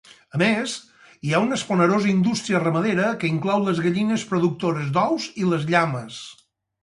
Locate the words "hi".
1.27-1.33